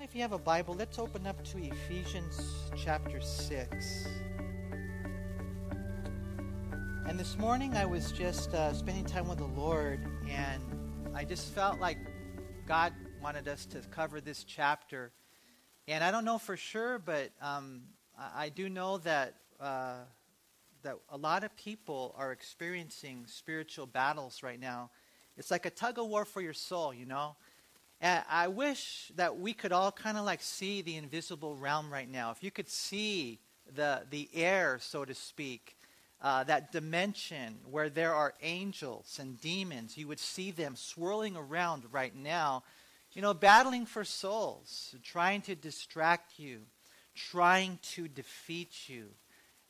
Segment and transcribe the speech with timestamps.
[0.00, 2.40] And if you have a Bible, let's open up to Ephesians
[2.74, 4.06] chapter 6.
[7.06, 10.62] And this morning I was just uh, spending time with the Lord, and
[11.14, 11.98] I just felt like
[12.66, 15.12] God wanted us to cover this chapter.
[15.86, 17.82] And I don't know for sure, but um,
[18.18, 19.96] I, I, do know that, uh,
[20.82, 24.92] that a lot of people are experiencing spiritual battles right now.
[25.36, 27.36] It's like a tug of war for your soul, you know?
[28.02, 32.30] I wish that we could all kind of like see the invisible realm right now.
[32.30, 33.40] If you could see
[33.74, 35.76] the, the air, so to speak,
[36.22, 41.84] uh, that dimension where there are angels and demons, you would see them swirling around
[41.92, 42.62] right now,
[43.12, 46.60] you know, battling for souls, trying to distract you,
[47.14, 49.08] trying to defeat you.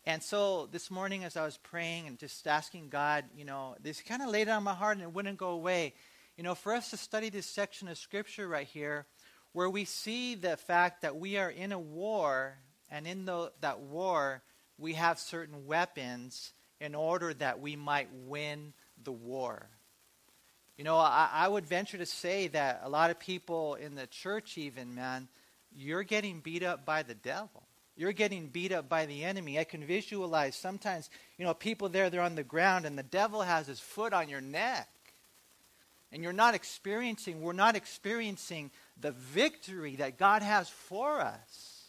[0.06, 4.00] And so this morning, as I was praying and just asking God, you know, this
[4.02, 5.94] kind of laid on my heart and it wouldn't go away
[6.40, 9.04] you know, for us to study this section of Scripture right here,
[9.52, 12.56] where we see the fact that we are in a war,
[12.90, 14.40] and in the, that war,
[14.78, 18.72] we have certain weapons in order that we might win
[19.04, 19.68] the war.
[20.78, 24.06] You know, I, I would venture to say that a lot of people in the
[24.06, 25.28] church, even, man,
[25.76, 27.64] you're getting beat up by the devil.
[27.98, 29.58] You're getting beat up by the enemy.
[29.58, 33.42] I can visualize sometimes, you know, people there, they're on the ground, and the devil
[33.42, 34.88] has his foot on your neck
[36.12, 41.84] and you're not experiencing, we're not experiencing the victory that God has for us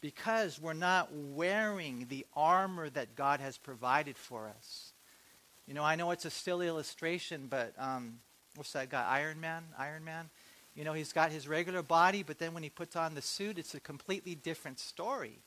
[0.00, 4.92] because we're not wearing the armor that God has provided for us.
[5.66, 8.20] You know, I know it's a silly illustration, but um,
[8.54, 9.04] what's that guy?
[9.04, 9.64] Iron Man?
[9.76, 10.30] Iron Man?
[10.76, 13.58] You know, he's got his regular body, but then when he puts on the suit,
[13.58, 15.38] it's a completely different story.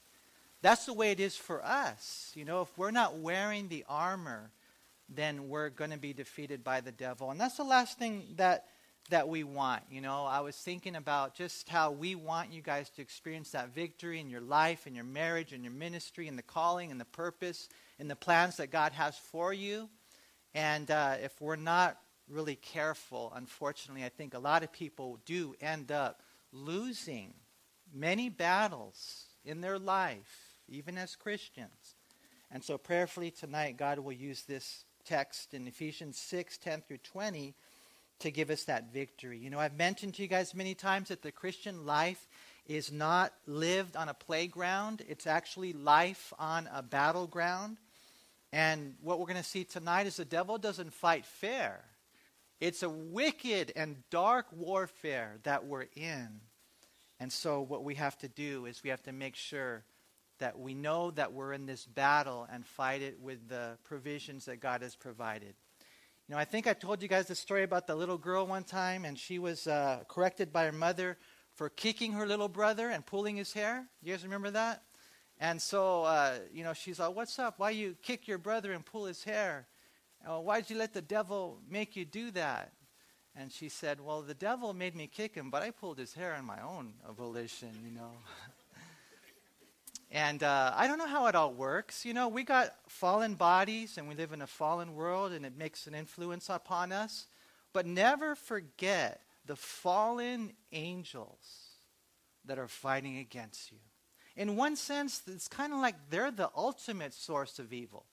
[0.61, 2.33] That's the way it is for us.
[2.35, 4.49] You know, if we're not wearing the armor,
[5.13, 7.31] then we're going to be defeated by the devil.
[7.31, 8.65] And that's the last thing that
[9.09, 9.83] that we want.
[9.89, 13.73] You know, I was thinking about just how we want you guys to experience that
[13.73, 17.05] victory in your life, in your marriage, in your ministry, in the calling, in the
[17.05, 19.89] purpose, in the plans that God has for you.
[20.53, 21.97] And uh, if we're not
[22.27, 26.21] really careful, unfortunately, I think a lot of people do end up
[26.51, 27.33] losing
[27.93, 31.95] many battles in their life, even as Christians.
[32.51, 37.55] And so, prayerfully tonight, God will use this text in Ephesians 6 10 through 20
[38.19, 39.37] to give us that victory.
[39.37, 42.27] You know, I've mentioned to you guys many times that the Christian life
[42.67, 47.77] is not lived on a playground, it's actually life on a battleground.
[48.51, 51.83] And what we're going to see tonight is the devil doesn't fight fair.
[52.59, 56.41] It's a wicked and dark warfare that we're in.
[57.19, 59.83] And so, what we have to do is we have to make sure
[60.39, 64.59] that we know that we're in this battle and fight it with the provisions that
[64.59, 65.53] God has provided.
[66.27, 68.63] You know, I think I told you guys the story about the little girl one
[68.63, 71.17] time, and she was uh, corrected by her mother
[71.55, 73.85] for kicking her little brother and pulling his hair.
[74.01, 74.83] You guys remember that?
[75.39, 77.55] And so, uh, you know, she's like, What's up?
[77.57, 79.67] Why you kick your brother and pull his hair?
[80.27, 82.73] Oh, why'd you let the devil make you do that?
[83.35, 86.35] And she said, Well, the devil made me kick him, but I pulled his hair
[86.35, 88.11] on my own volition, you know.
[90.11, 92.03] And uh, I don't know how it all works.
[92.03, 95.55] You know, we got fallen bodies and we live in a fallen world and it
[95.55, 97.27] makes an influence upon us.
[97.73, 101.69] But never forget the fallen angels
[102.45, 103.77] that are fighting against you.
[104.35, 108.05] In one sense, it's kind of like they're the ultimate source of evil.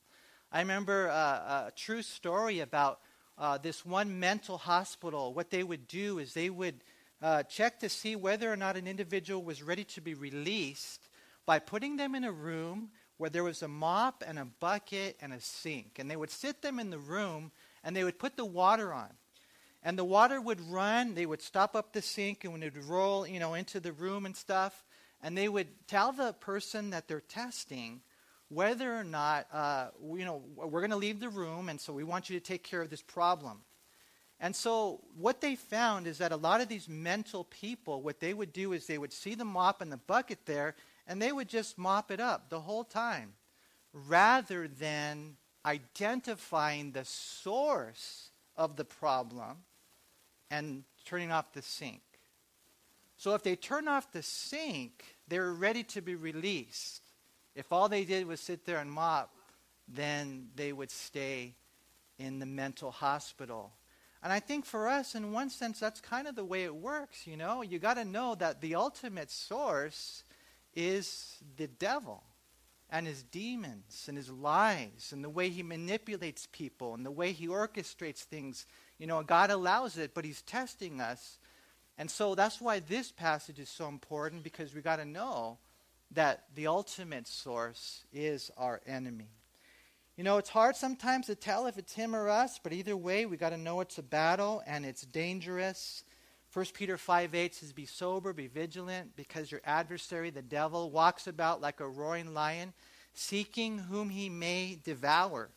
[0.52, 3.00] I remember uh, a true story about
[3.38, 5.32] uh, this one mental hospital.
[5.32, 6.82] What they would do is they would
[7.22, 11.05] uh, check to see whether or not an individual was ready to be released
[11.46, 15.32] by putting them in a room where there was a mop and a bucket and
[15.32, 15.98] a sink.
[15.98, 17.52] And they would sit them in the room
[17.82, 19.08] and they would put the water on.
[19.82, 23.26] And the water would run, they would stop up the sink and it would roll,
[23.26, 24.84] you know, into the room and stuff.
[25.22, 28.00] And they would tell the person that they're testing
[28.48, 32.04] whether or not, uh, you know, we're going to leave the room and so we
[32.04, 33.62] want you to take care of this problem.
[34.38, 38.34] And so what they found is that a lot of these mental people, what they
[38.34, 40.74] would do is they would see the mop and the bucket there
[41.06, 43.34] and they would just mop it up the whole time
[43.92, 49.58] rather than identifying the source of the problem
[50.50, 52.02] and turning off the sink.
[53.16, 57.02] So if they turn off the sink, they're ready to be released.
[57.54, 59.30] If all they did was sit there and mop,
[59.88, 61.54] then they would stay
[62.18, 63.72] in the mental hospital.
[64.22, 67.26] And I think for us, in one sense, that's kind of the way it works,
[67.26, 67.62] you know?
[67.62, 70.24] You got to know that the ultimate source
[70.76, 72.22] is the devil
[72.88, 77.32] and his demons and his lies and the way he manipulates people and the way
[77.32, 78.66] he orchestrates things.
[78.98, 81.38] You know, God allows it, but he's testing us.
[81.98, 85.58] And so that's why this passage is so important because we got to know
[86.12, 89.30] that the ultimate source is our enemy.
[90.16, 93.26] You know, it's hard sometimes to tell if it's him or us, but either way,
[93.26, 96.04] we got to know it's a battle and it's dangerous.
[96.56, 101.26] 1 Peter 5 8 says, Be sober, be vigilant, because your adversary, the devil, walks
[101.26, 102.72] about like a roaring lion,
[103.12, 105.50] seeking whom he may devour.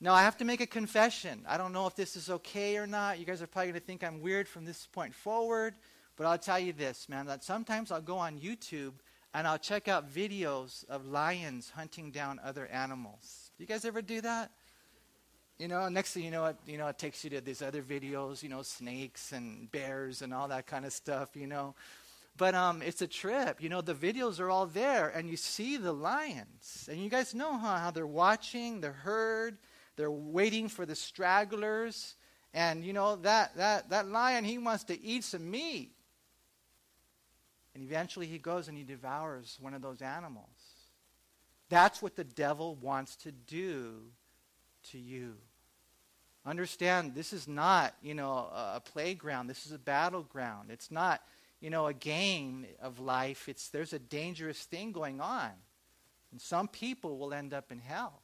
[0.00, 1.42] Now, I have to make a confession.
[1.46, 3.18] I don't know if this is okay or not.
[3.18, 5.74] You guys are probably going to think I'm weird from this point forward.
[6.16, 8.94] But I'll tell you this, man, that sometimes I'll go on YouTube
[9.34, 13.50] and I'll check out videos of lions hunting down other animals.
[13.58, 14.50] Do you guys ever do that?
[15.62, 17.82] You know, next thing you know, it, you know, it takes you to these other
[17.82, 21.76] videos, you know, snakes and bears and all that kind of stuff, you know.
[22.36, 23.62] But um, it's a trip.
[23.62, 26.88] You know, the videos are all there, and you see the lions.
[26.90, 29.56] And you guys know huh, how they're watching the herd
[29.96, 32.16] they're waiting for the stragglers.
[32.54, 35.92] And you know, that, that, that lion, he wants to eat some meat.
[37.74, 40.48] And eventually he goes and he devours one of those animals.
[41.68, 44.02] That's what the devil wants to do
[44.90, 45.36] to you.
[46.44, 49.46] Understand, this is not, you know, a, a playground.
[49.46, 50.70] This is a battleground.
[50.70, 51.22] It's not,
[51.60, 53.48] you know, a game of life.
[53.48, 55.50] It's, there's a dangerous thing going on.
[56.32, 58.22] And some people will end up in hell.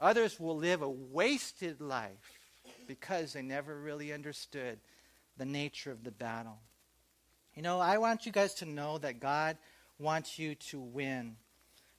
[0.00, 2.38] Others will live a wasted life
[2.86, 4.78] because they never really understood
[5.36, 6.58] the nature of the battle.
[7.54, 9.56] You know, I want you guys to know that God
[9.98, 11.36] wants you to win.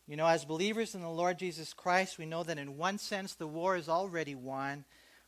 [0.10, 3.36] You know, as believers in the Lord Jesus Christ, we know that in one sense
[3.36, 4.84] the war is already won,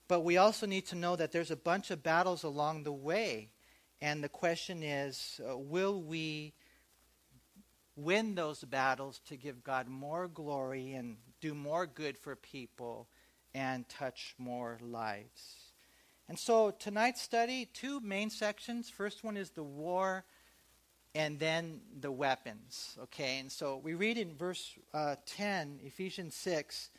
[0.08, 3.52] but we also need to know that there's a bunch of battles along the way.
[4.02, 6.54] And the question is uh, will we
[7.96, 13.08] win those battles to give God more glory and do more good for people
[13.54, 15.74] and touch more lives.
[16.28, 18.90] And so tonight's study, two main sections.
[18.90, 20.26] First one is the war
[21.14, 22.98] and then the weapons.
[23.04, 26.90] Okay, and so we read in verse uh, 10, Ephesians 6.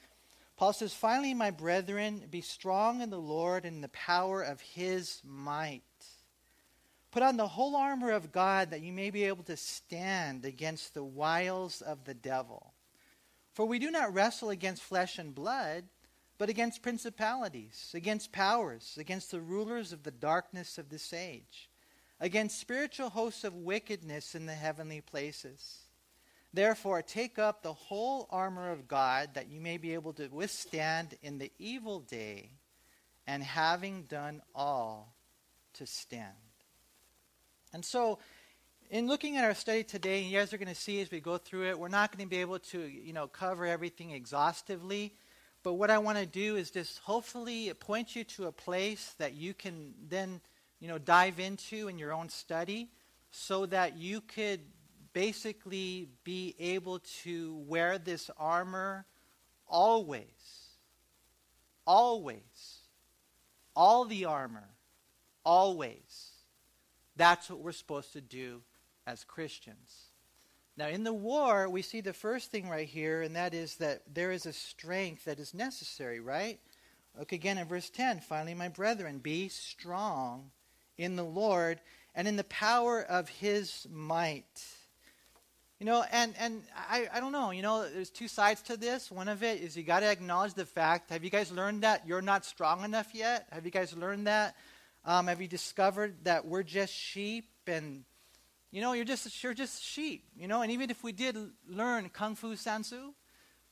[0.56, 4.60] Paul says, Finally, my brethren, be strong in the Lord and in the power of
[4.60, 5.82] his might.
[7.10, 10.94] Put on the whole armor of God that you may be able to stand against
[10.94, 12.72] the wiles of the devil.
[13.52, 15.84] For we do not wrestle against flesh and blood,
[16.38, 21.68] but against principalities, against powers, against the rulers of the darkness of this age,
[22.22, 25.80] against spiritual hosts of wickedness in the heavenly places.
[26.54, 31.16] Therefore, take up the whole armor of God that you may be able to withstand
[31.22, 32.50] in the evil day,
[33.26, 35.14] and having done all,
[35.74, 36.28] to stand.
[37.72, 38.20] And so,
[38.88, 41.38] in looking at our study today, you guys are going to see as we go
[41.38, 45.14] through it, we're not going to be able to, you know, cover everything exhaustively.
[45.62, 49.34] But what I want to do is just hopefully point you to a place that
[49.34, 50.40] you can then,
[50.82, 52.90] you know, dive into in your own study
[53.30, 54.58] so that you could
[55.12, 59.06] basically be able to wear this armor
[59.68, 60.24] always.
[61.86, 62.80] Always.
[63.76, 64.70] All the armor.
[65.44, 66.30] Always.
[67.14, 68.62] That's what we're supposed to do
[69.06, 70.06] as Christians.
[70.76, 74.02] Now, in the war, we see the first thing right here, and that is that
[74.12, 76.58] there is a strength that is necessary, right?
[77.16, 78.18] Look again in verse 10.
[78.18, 80.50] Finally, my brethren, be strong
[80.98, 81.80] in the Lord
[82.14, 84.64] and in the power of his might.
[85.78, 89.10] You know, and, and I, I don't know, you know, there's two sides to this.
[89.10, 91.10] One of it is you got to acknowledge the fact.
[91.10, 93.48] Have you guys learned that you're not strong enough yet?
[93.50, 94.54] Have you guys learned that?
[95.04, 98.04] Um, have you discovered that we're just sheep and
[98.72, 101.36] you know, you're just you're just sheep, you know, and even if we did
[101.68, 103.12] learn kung fu San Soo,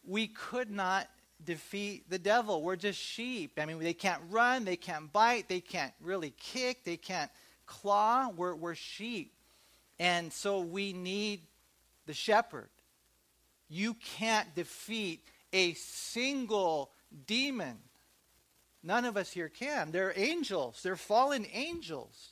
[0.05, 1.09] we could not
[1.45, 2.63] defeat the devil.
[2.63, 3.59] We're just sheep.
[3.59, 7.31] I mean, they can't run, they can't bite, they can't really kick, they can't
[7.67, 8.31] claw.
[8.31, 9.33] We're we're sheep.
[9.99, 11.43] And so we need
[12.07, 12.71] the shepherd.
[13.69, 16.91] You can't defeat a single
[17.27, 17.77] demon.
[18.83, 19.91] None of us here can.
[19.91, 20.81] They're angels.
[20.83, 22.31] They're fallen angels.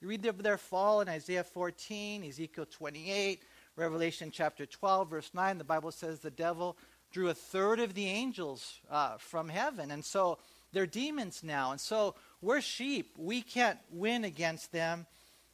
[0.00, 3.42] You read of their fall in Isaiah 14, Ezekiel 28,
[3.76, 5.58] Revelation chapter 12, verse 9.
[5.58, 6.78] The Bible says the devil
[7.10, 9.90] drew a third of the angels uh, from heaven.
[9.90, 10.38] And so
[10.72, 11.72] they're demons now.
[11.72, 13.14] And so we're sheep.
[13.18, 15.06] We can't win against them.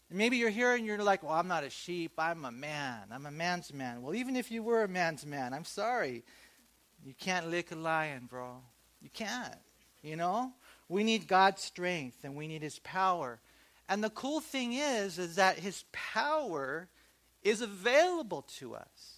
[0.08, 2.12] And maybe you're here and you're like, well, I'm not a sheep.
[2.18, 3.02] I'm a man.
[3.10, 4.02] I'm a man's man.
[4.02, 6.24] Well, even if you were a man's man, I'm sorry.
[7.04, 8.56] You can't lick a lion, bro.
[9.00, 9.54] You can't.
[10.02, 10.52] You know?
[10.88, 13.40] We need God's strength and we need his power.
[13.88, 16.88] And the cool thing is, is that his power
[17.42, 19.15] is available to us.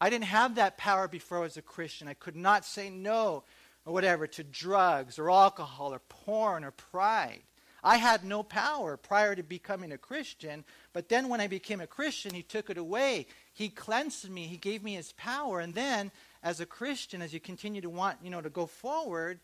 [0.00, 2.08] I didn't have that power before I was a Christian.
[2.08, 3.44] I could not say no
[3.84, 7.42] or whatever to drugs or alcohol or porn or pride.
[7.82, 11.86] I had no power prior to becoming a Christian, but then when I became a
[11.86, 13.26] Christian, He took it away.
[13.52, 15.60] He cleansed me, He gave me His power.
[15.60, 16.10] And then,
[16.42, 19.38] as a Christian, as you continue to want, you know, to go forward,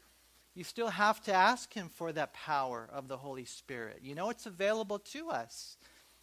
[0.55, 4.01] you still have to ask Him for that power of the Holy Spirit.
[4.03, 5.77] You know, it's available to us.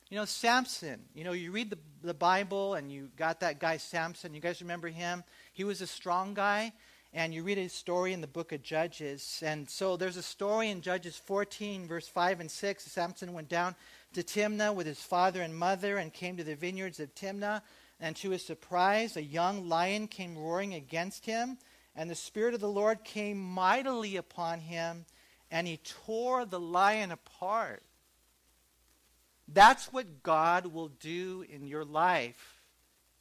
[0.09, 3.77] You know, Samson, you know, you read the, the Bible and you got that guy
[3.77, 4.33] Samson.
[4.33, 5.23] You guys remember him?
[5.53, 6.73] He was a strong guy.
[7.13, 9.41] And you read his story in the book of Judges.
[9.43, 12.83] And so there's a story in Judges 14, verse 5 and 6.
[12.83, 13.75] Samson went down
[14.13, 17.61] to Timnah with his father and mother and came to the vineyards of Timnah.
[17.99, 21.57] And to his surprise, a young lion came roaring against him.
[21.95, 25.05] And the Spirit of the Lord came mightily upon him,
[25.51, 27.83] and he tore the lion apart.
[29.51, 32.62] That's what God will do in your life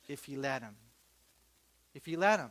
[0.09, 0.77] if you let him.
[1.95, 2.51] If you let him.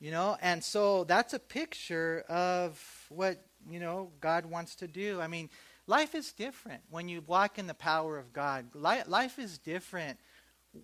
[0.00, 5.20] You know, and so that's a picture of what, you know, God wants to do.
[5.20, 5.50] I mean,
[5.88, 8.66] life is different when you walk in the power of God.
[8.74, 10.20] Life is different.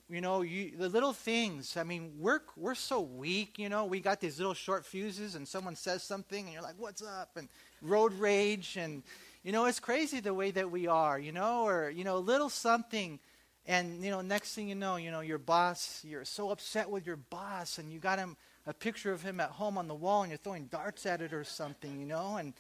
[0.09, 1.77] You know, you, the little things.
[1.77, 3.57] I mean, we're we're so weak.
[3.57, 6.79] You know, we got these little short fuses, and someone says something, and you're like,
[6.79, 7.49] "What's up?" and
[7.83, 9.05] road rage, and
[9.45, 11.19] you know, it's crazy the way that we are.
[11.19, 13.21] You know, or you know, a little something,
[13.67, 17.07] and you know, next thing you know, you know, your boss, you're so upset with
[17.07, 18.37] your boss, and you got him
[18.67, 21.33] a picture of him at home on the wall and you're throwing darts at it
[21.33, 22.37] or something, you know?
[22.37, 22.55] And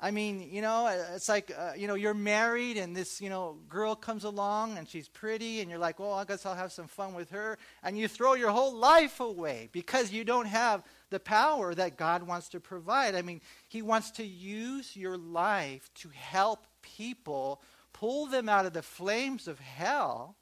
[0.00, 3.58] I mean, you know, it's like, uh, you know, you're married and this, you know,
[3.68, 6.86] girl comes along and she's pretty and you're like, well, I guess I'll have some
[6.86, 7.58] fun with her.
[7.82, 12.22] And you throw your whole life away because you don't have the power that God
[12.22, 13.14] wants to provide.
[13.14, 17.60] I mean, He wants to use your life to help people,
[17.92, 20.36] pull them out of the flames of hell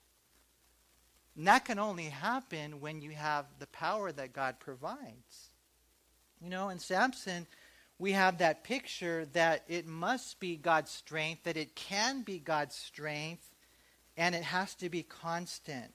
[1.39, 5.51] and that can only happen when you have the power that God provides.
[6.43, 7.47] You know, in Samson,
[7.97, 12.75] we have that picture that it must be God's strength, that it can be God's
[12.75, 13.55] strength,
[14.17, 15.93] and it has to be constant.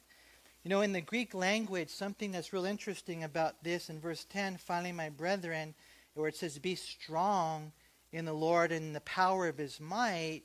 [0.64, 4.56] You know, in the Greek language, something that's real interesting about this in verse 10,
[4.56, 5.74] finally, my brethren,
[6.14, 7.74] where it says, Be strong
[8.14, 10.44] in the Lord and the power of his might,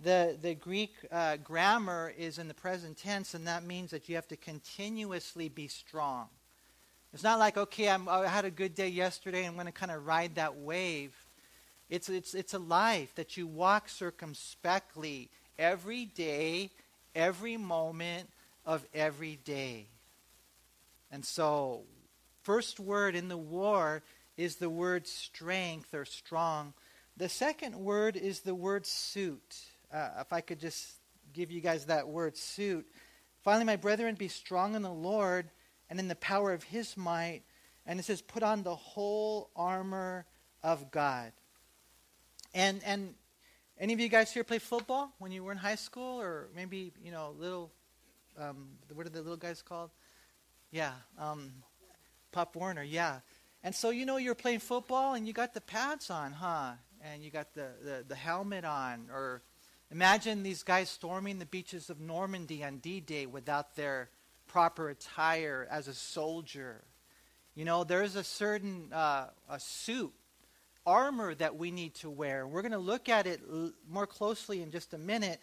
[0.00, 4.16] the, the Greek uh, grammar is in the present tense, and that means that you
[4.16, 6.26] have to continuously be strong.
[7.14, 9.92] It's not like, okay, I'm, i had a good day yesterday, I'm going to kind
[9.92, 11.14] of ride that wave.
[11.88, 16.70] It's, it's, it's a life that you walk circumspectly every day,
[17.14, 18.30] every moment
[18.64, 19.88] of every day.
[21.10, 21.82] And so,
[22.42, 24.02] first word in the war
[24.36, 26.72] is the word strength or strong.
[27.16, 29.56] The second word is the word suit
[29.92, 30.94] uh, if I could just
[31.32, 32.86] give you guys that word suit.
[33.42, 35.50] Finally, my brethren, be strong in the Lord
[35.88, 37.42] and in the power of his might.
[37.86, 40.26] And it says, put on the whole armor
[40.62, 41.32] of God.
[42.54, 43.14] And and
[43.78, 46.92] any of you guys here play football when you were in high school, or maybe
[47.02, 47.70] you know little,
[48.38, 49.90] um, what are the little guys called?
[50.70, 51.52] Yeah, um,
[52.32, 52.82] Pop Warner.
[52.82, 53.20] Yeah,
[53.62, 56.72] and so you know you're playing football and you got the pads on, huh?
[57.02, 59.42] And you got the, the, the helmet on, or
[59.92, 64.08] Imagine these guys storming the beaches of Normandy on D Day without their
[64.46, 66.84] proper attire as a soldier.
[67.56, 70.12] You know, there's a certain uh, a suit,
[70.86, 72.46] armor that we need to wear.
[72.46, 75.40] We're going to look at it l- more closely in just a minute.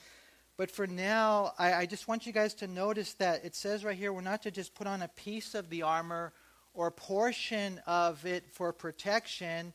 [0.57, 3.95] But for now, I, I just want you guys to notice that it says right
[3.95, 6.33] here we're not to just put on a piece of the armor
[6.73, 9.71] or a portion of it for protection.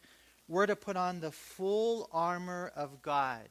[0.49, 3.49] We're to put on the full armor of God.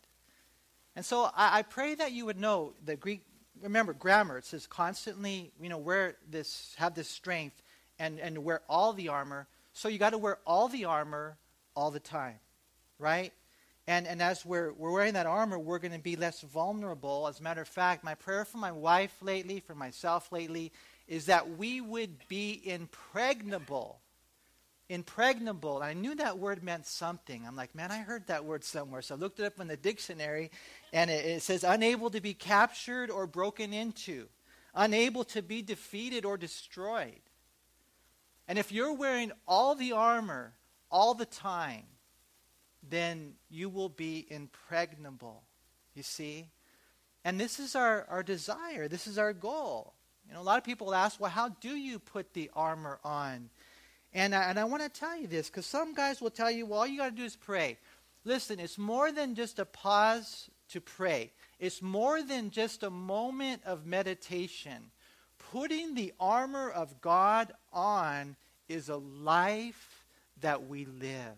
[0.93, 3.23] And so I, I pray that you would know the Greek,
[3.61, 7.61] remember grammar, it says constantly, you know, wear this, have this strength
[7.97, 9.47] and, and wear all the armor.
[9.71, 11.38] So you got to wear all the armor
[11.77, 12.39] all the time,
[13.00, 13.31] right?
[13.88, 17.27] And, and as we're, we're wearing that armor, we're going to be less vulnerable.
[17.27, 20.71] As a matter of fact, my prayer for my wife lately, for myself lately,
[21.07, 24.00] is that we would be impregnable
[24.91, 25.77] impregnable.
[25.77, 27.45] And I knew that word meant something.
[27.47, 29.01] I'm like, man, I heard that word somewhere.
[29.01, 30.51] So I looked it up in the dictionary,
[30.91, 34.27] and it, it says unable to be captured or broken into,
[34.75, 37.21] unable to be defeated or destroyed.
[38.47, 40.53] And if you're wearing all the armor
[40.91, 41.83] all the time,
[42.88, 45.43] then you will be impregnable.
[45.93, 46.47] You see?
[47.23, 48.88] And this is our, our desire.
[48.88, 49.93] This is our goal.
[50.27, 53.50] You know, a lot of people ask, well, how do you put the armor on?
[54.13, 56.65] And I, and I want to tell you this because some guys will tell you,
[56.65, 57.77] well, all you got to do is pray.
[58.23, 63.61] Listen, it's more than just a pause to pray, it's more than just a moment
[63.65, 64.91] of meditation.
[65.51, 68.38] Putting the armor of God on
[68.69, 70.05] is a life
[70.39, 71.35] that we live.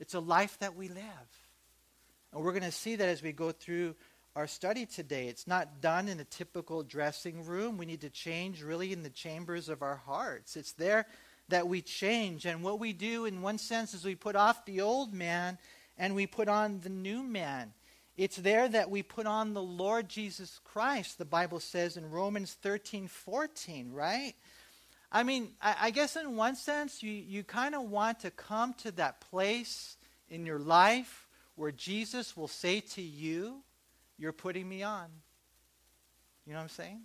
[0.00, 1.04] It's a life that we live.
[2.32, 3.94] And we're going to see that as we go through
[4.34, 5.28] our study today.
[5.28, 7.76] It's not done in a typical dressing room.
[7.76, 10.56] We need to change really in the chambers of our hearts.
[10.56, 11.06] It's there
[11.48, 12.46] that we change.
[12.46, 15.58] And what we do, in one sense, is we put off the old man
[15.98, 17.72] and we put on the new man.
[18.16, 22.56] It's there that we put on the Lord Jesus Christ, the Bible says in Romans
[22.62, 24.34] 13 14, right?
[25.12, 28.74] I mean, I, I guess in one sense, you, you kind of want to come
[28.74, 29.96] to that place
[30.28, 31.26] in your life
[31.56, 33.62] where Jesus will say to you,
[34.18, 35.08] You're putting me on.
[36.46, 37.00] You know what I'm saying?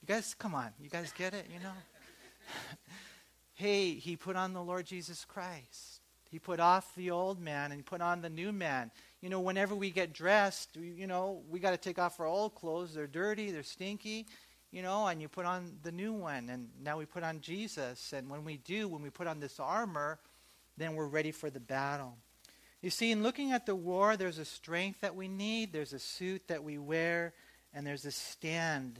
[0.00, 0.70] You guys, come on.
[0.80, 1.46] You guys get it?
[1.52, 1.72] You know?
[3.54, 6.00] hey, he put on the Lord Jesus Christ.
[6.30, 8.90] He put off the old man and put on the new man.
[9.20, 12.54] You know, whenever we get dressed, you know, we got to take off our old
[12.54, 12.94] clothes.
[12.94, 14.26] They're dirty, they're stinky
[14.72, 18.14] you know, and you put on the new one, and now we put on Jesus.
[18.14, 20.18] And when we do, when we put on this armor,
[20.78, 22.16] then we're ready for the battle.
[22.80, 25.98] You see, in looking at the war, there's a strength that we need, there's a
[25.98, 27.34] suit that we wear,
[27.74, 28.98] and there's a stand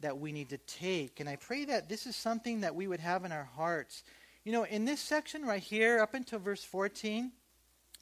[0.00, 1.20] that we need to take.
[1.20, 4.02] And I pray that this is something that we would have in our hearts.
[4.44, 7.30] You know, in this section right here, up until verse 14,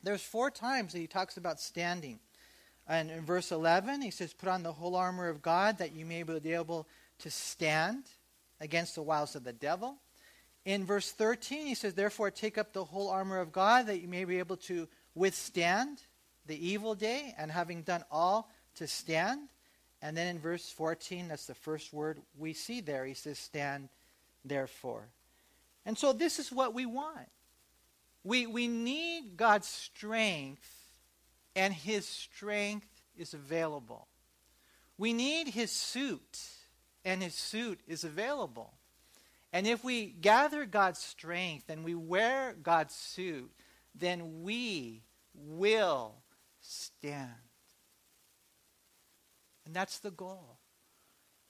[0.03, 2.19] there's four times that he talks about standing.
[2.89, 6.05] And in verse 11, he says, Put on the whole armor of God that you
[6.05, 6.89] may be able
[7.23, 8.05] to stand
[8.61, 9.97] against the wiles of the devil.
[10.65, 14.09] In verse 13, he says, Therefore, take up the whole armor of God that you
[14.09, 16.03] may be able to withstand
[16.47, 19.49] the evil day, and having done all, to stand.
[20.01, 23.05] And then in verse 14, that's the first word we see there.
[23.05, 23.89] He says, Stand
[24.45, 25.09] therefore.
[25.87, 27.29] And so this is what we want.
[28.25, 30.69] We, we need God's strength,
[31.55, 34.09] and His strength is available.
[34.99, 36.39] We need His suit
[37.05, 38.73] and his suit is available.
[39.53, 43.51] And if we gather God's strength and we wear God's suit,
[43.95, 45.03] then we
[45.35, 46.15] will
[46.61, 47.29] stand.
[49.67, 50.59] And that's the goal.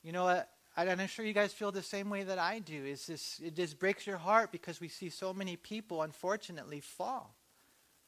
[0.02, 0.44] You know, I,
[0.76, 2.84] I'm sure you guys feel the same way that I do.
[2.84, 7.36] Is this it just breaks your heart because we see so many people unfortunately fall.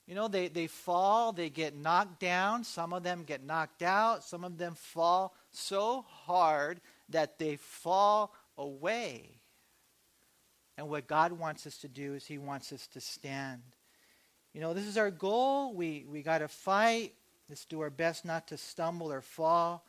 [0.06, 4.22] You know, they, they fall, they get knocked down, some of them get knocked out,
[4.22, 9.40] some of them fall so hard that they fall away.
[10.76, 13.62] And what God wants us to do is He wants us to stand.
[14.52, 15.74] You know, this is our goal.
[15.74, 17.14] We, we got to fight.
[17.48, 19.84] Let's do our best not to stumble or fall.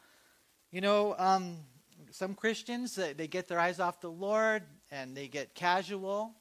[0.71, 1.57] You know, um,
[2.11, 6.33] some Christians, they, they get their eyes off the Lord and they get casual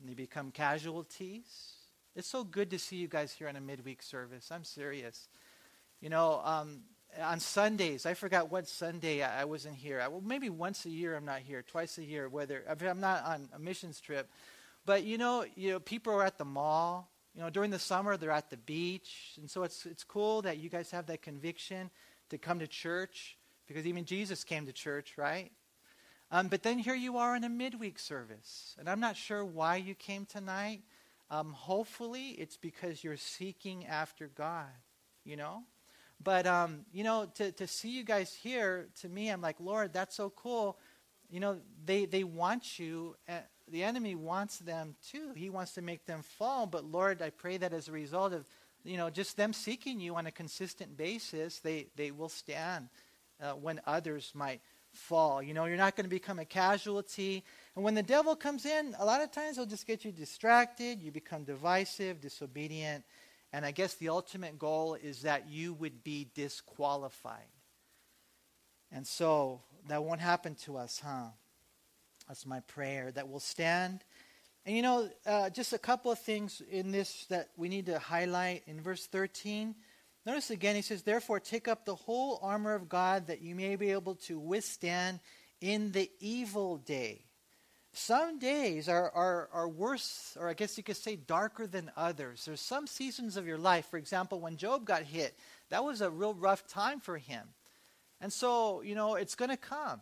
[0.00, 1.74] and they become casualties.
[2.16, 4.50] It's so good to see you guys here on a midweek service.
[4.50, 5.28] I'm serious.
[6.00, 6.80] You know, um,
[7.22, 10.00] on Sundays, I forgot what Sunday I, I wasn't here.
[10.00, 13.24] I, well, maybe once a year I'm not here, twice a year, whether I'm not
[13.24, 14.30] on a missions trip.
[14.84, 17.10] But you know, you know, people are at the mall.
[17.34, 20.58] You know, during the summer they're at the beach, and so it's it's cool that
[20.58, 21.90] you guys have that conviction
[22.30, 25.52] to come to church because even Jesus came to church, right?
[26.30, 29.76] Um, but then here you are in a midweek service, and I'm not sure why
[29.76, 30.82] you came tonight.
[31.30, 34.66] Um, hopefully, it's because you're seeking after God.
[35.24, 35.62] You know,
[36.22, 39.92] but, um, you know, to, to see you guys here, to me, I'm like, Lord,
[39.92, 40.78] that's so cool.
[41.30, 43.16] You know, they, they want you.
[43.28, 45.32] Uh, the enemy wants them too.
[45.36, 46.66] He wants to make them fall.
[46.66, 48.46] But, Lord, I pray that as a result of,
[48.84, 52.88] you know, just them seeking you on a consistent basis, they, they will stand
[53.40, 54.60] uh, when others might
[54.92, 55.42] fall.
[55.42, 57.44] You know, you're not going to become a casualty.
[57.76, 61.02] And when the devil comes in, a lot of times he'll just get you distracted.
[61.02, 63.04] You become divisive, disobedient.
[63.52, 67.48] And I guess the ultimate goal is that you would be disqualified.
[68.92, 71.28] And so that won't happen to us, huh?
[72.26, 74.04] That's my prayer, that we'll stand.
[74.66, 77.98] And you know, uh, just a couple of things in this that we need to
[77.98, 78.64] highlight.
[78.66, 79.74] In verse 13,
[80.26, 83.76] notice again, he says, Therefore, take up the whole armor of God that you may
[83.76, 85.20] be able to withstand
[85.60, 87.27] in the evil day.
[87.98, 92.44] Some days are, are, are worse, or I guess you could say darker than others.
[92.44, 95.36] There's some seasons of your life, for example, when Job got hit,
[95.70, 97.48] that was a real rough time for him.
[98.20, 100.00] And so, you know, it's going to come.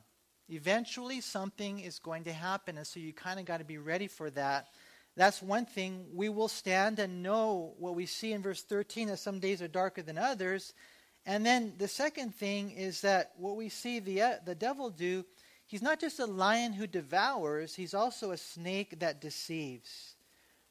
[0.51, 2.77] Eventually, something is going to happen.
[2.77, 4.69] And so you kind of got to be ready for that.
[5.17, 6.05] That's one thing.
[6.13, 9.69] We will stand and know what we see in verse 13 that some days are
[9.69, 10.75] darker than others.
[11.25, 15.25] And then the second thing is that what we see the, uh, the devil do
[15.67, 20.15] He's not just a lion who devours, he's also a snake that deceives.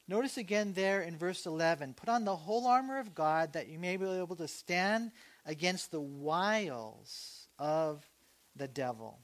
[0.08, 3.78] Notice again there in verse 11 put on the whole armor of God that you
[3.78, 5.10] may be able to stand
[5.44, 8.08] against the wiles of
[8.54, 9.18] the devil.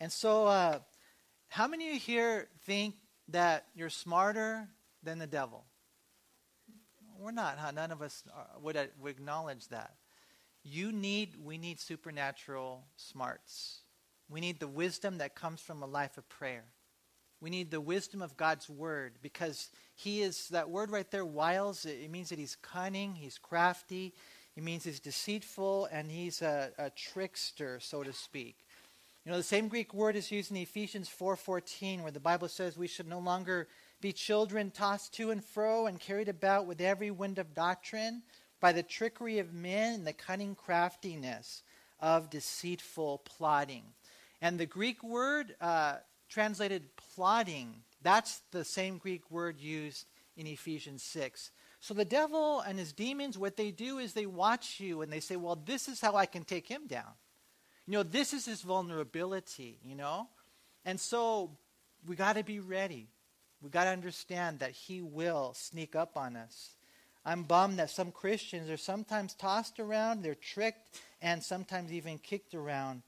[0.00, 0.80] And so, uh,
[1.48, 2.96] how many of you here think
[3.28, 4.68] that you're smarter
[5.02, 5.64] than the devil?
[7.18, 7.58] we're not.
[7.58, 7.70] Huh?
[7.72, 9.94] None of us are, would, uh, would acknowledge that.
[10.62, 13.80] You need, we need supernatural smarts.
[14.28, 16.64] We need the wisdom that comes from a life of prayer.
[17.40, 21.84] We need the wisdom of God's word because he is, that word right there, wiles,
[21.84, 24.14] it means that he's cunning, he's crafty,
[24.56, 28.56] it means he's deceitful, and he's a, a trickster, so to speak.
[29.26, 32.78] You know, the same Greek word is used in Ephesians 4.14 where the Bible says
[32.78, 33.66] we should no longer
[34.00, 38.22] be children tossed to and fro and carried about with every wind of doctrine
[38.60, 41.64] by the trickery of men and the cunning craftiness
[41.98, 43.82] of deceitful plotting.
[44.40, 45.96] And the Greek word uh,
[46.28, 51.50] translated plotting, that's the same Greek word used in Ephesians 6.
[51.80, 55.20] So the devil and his demons, what they do is they watch you and they
[55.20, 57.12] say, well, this is how I can take him down.
[57.86, 60.28] You know, this is his vulnerability, you know?
[60.84, 61.50] And so
[62.06, 63.08] we got to be ready.
[63.62, 66.70] We got to understand that he will sneak up on us.
[67.24, 72.54] I'm bummed that some Christians are sometimes tossed around, they're tricked, and sometimes even kicked
[72.54, 73.02] around.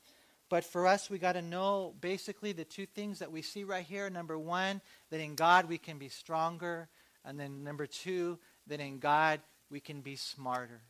[0.51, 3.85] But for us, we got to know basically the two things that we see right
[3.85, 4.09] here.
[4.09, 4.81] Number one,
[5.11, 6.89] that in God we can be stronger.
[7.25, 10.81] And then number two, that in God we can be smarter.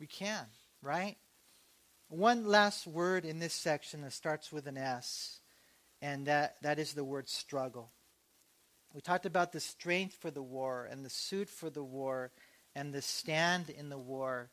[0.00, 0.46] We can,
[0.82, 1.16] right?
[2.08, 5.40] One last word in this section that starts with an S,
[6.00, 7.90] and that, that is the word struggle.
[8.94, 12.30] We talked about the strength for the war and the suit for the war
[12.74, 14.50] and the stand in the war.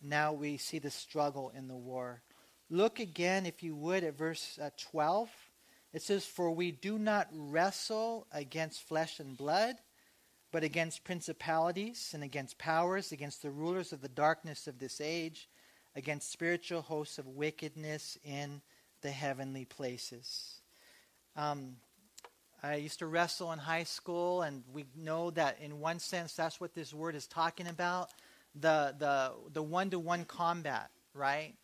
[0.00, 2.22] Now we see the struggle in the war.
[2.72, 5.28] Look again, if you would, at verse uh, 12.
[5.92, 9.76] It says, For we do not wrestle against flesh and blood,
[10.52, 15.50] but against principalities and against powers, against the rulers of the darkness of this age,
[15.96, 18.62] against spiritual hosts of wickedness in
[19.02, 20.62] the heavenly places.
[21.36, 21.76] Um,
[22.62, 26.58] I used to wrestle in high school, and we know that in one sense that's
[26.58, 28.08] what this word is talking about
[28.54, 31.54] the the the one to one combat, right?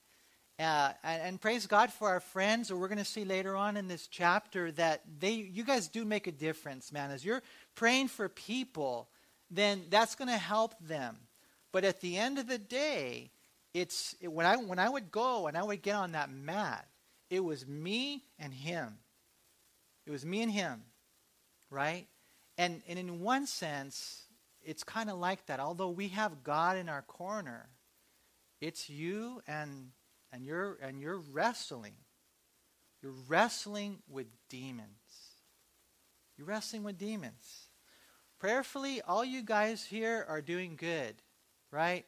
[0.59, 2.71] Uh, and, and, praise God for our friends.
[2.71, 6.05] Or we're going to see later on in this chapter that they, you guys do
[6.05, 7.13] make a difference, man.
[7.13, 7.43] As you're
[7.77, 9.09] praying for people,
[9.51, 11.17] then that's going to help them.
[11.71, 13.31] But at the end of the day,
[13.73, 16.89] it's it, when I when I would go and I would get on that mat,
[17.31, 18.99] it was me and him.
[20.07, 20.83] It was me and him,
[21.71, 22.07] right?
[22.57, 24.23] And, and in one sense,
[24.65, 25.61] it's kind of like that.
[25.61, 27.69] Although we have God in our corner,
[28.61, 29.91] it's you and,
[30.33, 31.95] and, you're, and you're wrestling.
[33.03, 34.89] You're wrestling with demons.
[36.37, 37.69] You're wrestling with demons.
[38.39, 41.17] Prayerfully, all you guys here are doing good,
[41.73, 42.05] right?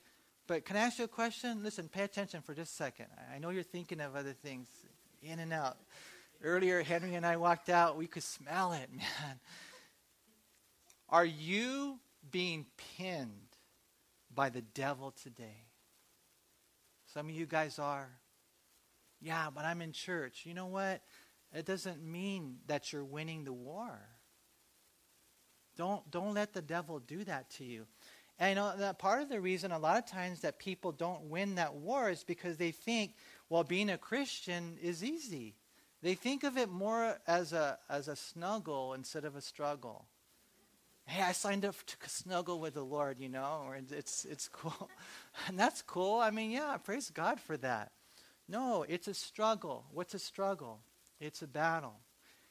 [0.46, 1.62] But can I ask you a question?
[1.62, 3.06] Listen, pay attention for just a second.
[3.34, 4.68] I know you're thinking of other things
[5.22, 5.78] in and out.
[6.42, 7.96] Earlier, Henry and I walked out.
[7.96, 9.40] We could smell it, man.
[11.08, 11.98] Are you
[12.30, 13.56] being pinned
[14.32, 15.69] by the devil today?
[17.12, 18.08] Some of you guys are.
[19.20, 20.42] Yeah, but I'm in church.
[20.44, 21.02] You know what?
[21.52, 23.98] It doesn't mean that you're winning the war.
[25.76, 27.86] Don't, don't let the devil do that to you.
[28.38, 30.92] And uh, you know, that part of the reason a lot of times that people
[30.92, 33.14] don't win that war is because they think,
[33.48, 35.56] well, being a Christian is easy.
[36.02, 40.06] They think of it more as a, as a snuggle instead of a struggle.
[41.10, 44.88] Hey, I signed up to snuggle with the Lord, you know, or it's, it's cool.
[45.48, 46.20] and that's cool.
[46.20, 47.90] I mean, yeah, praise God for that.
[48.48, 49.86] No, it's a struggle.
[49.90, 50.78] What's a struggle?
[51.18, 51.96] It's a battle.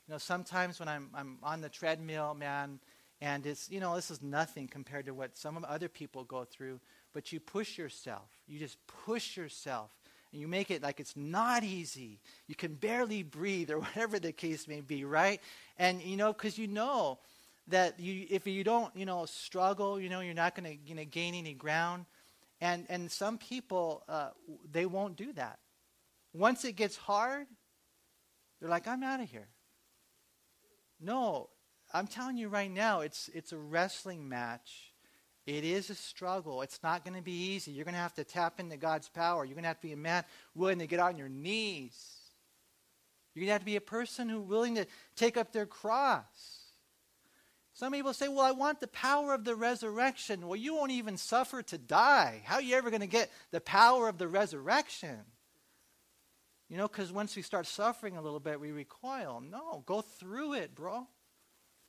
[0.06, 2.82] You know, sometimes when I'm, I'm on the treadmill, man,
[3.22, 6.82] and it's, you know, this is nothing compared to what some other people go through,
[7.14, 8.28] but you push yourself.
[8.46, 9.90] You just push yourself
[10.34, 12.20] and you make it like it's not easy.
[12.48, 15.40] You can barely breathe, or whatever the case may be, right?
[15.78, 17.20] And you know, because you know
[17.70, 20.96] that you, if you don't, you know, struggle, you know, you're not going to, you
[20.96, 22.06] know, gain any ground.
[22.62, 24.30] And and some people, uh,
[24.72, 25.60] they won't do that.
[26.34, 27.48] Once it gets hard,
[28.60, 29.48] they're like, I'm out of here.
[31.00, 31.50] No,
[31.94, 34.90] I'm telling you right now, it's it's a wrestling match
[35.50, 36.62] it is a struggle.
[36.62, 37.72] It's not going to be easy.
[37.72, 39.44] You're going to have to tap into God's power.
[39.44, 42.00] You're going to have to be a man willing to get on your knees.
[43.34, 46.59] You're going to have to be a person who's willing to take up their cross.
[47.80, 50.46] Some people say, Well, I want the power of the resurrection.
[50.46, 52.42] Well, you won't even suffer to die.
[52.44, 55.20] How are you ever going to get the power of the resurrection?
[56.68, 59.42] You know, because once we start suffering a little bit, we recoil.
[59.50, 61.08] No, go through it, bro.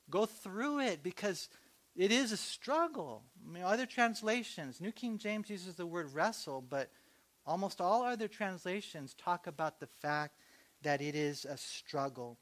[0.09, 1.49] Go through it because
[1.93, 3.23] it is a struggle.
[3.45, 6.89] I mean, other translations, New King James uses the word wrestle, but
[7.45, 10.37] almost all other translations talk about the fact
[10.83, 12.37] that it is a struggle.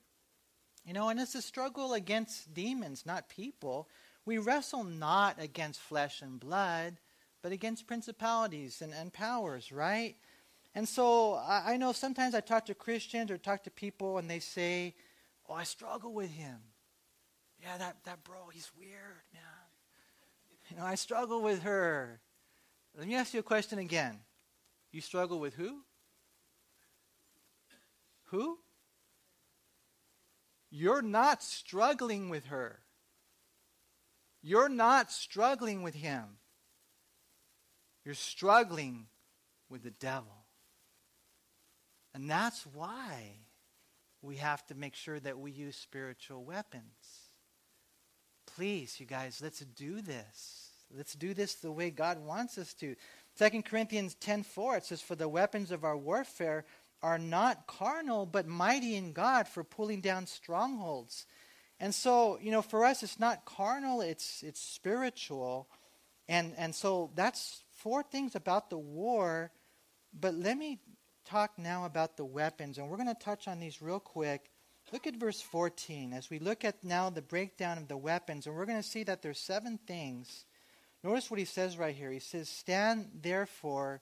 [0.90, 3.88] You know, and it's a struggle against demons, not people.
[4.26, 6.98] we wrestle not against flesh and blood,
[7.44, 10.16] but against principalities and, and powers, right?
[10.74, 14.28] And so I, I know sometimes I talk to Christians or talk to people and
[14.28, 14.96] they say,
[15.48, 16.58] Oh, I struggle with him.
[17.62, 19.44] Yeah, that, that bro, he's weird, man.
[20.72, 22.20] You know, I struggle with her.
[22.98, 24.18] Let me ask you a question again.
[24.92, 25.82] You struggle with who?
[28.32, 28.58] Who?
[30.72, 32.80] You're not struggling with her.
[34.42, 36.38] You're not struggling with him.
[38.06, 39.08] You're struggling
[39.70, 40.46] with the devil.
[42.14, 43.40] And that's why
[44.22, 47.30] we have to make sure that we use spiritual weapons.
[48.56, 50.70] Please, you guys, let's do this.
[50.96, 52.96] Let's do this the way God wants us to.
[53.38, 56.66] 2 Corinthians 10:4 it says for the weapons of our warfare
[57.02, 61.26] are not carnal but mighty in God for pulling down strongholds.
[61.80, 65.70] And so, you know, for us it's not carnal, it's it's spiritual.
[66.28, 69.52] And and so that's four things about the war,
[70.14, 70.80] but let me
[71.26, 74.50] talk now about the weapons and we're going to touch on these real quick.
[74.92, 78.56] Look at verse 14 as we look at now the breakdown of the weapons and
[78.56, 80.46] we're going to see that there's seven things.
[81.04, 82.12] Notice what he says right here.
[82.12, 84.02] He says, "Stand therefore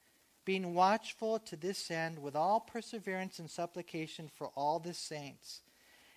[0.45, 5.61] being watchful to this end with all perseverance and supplication for all the saints.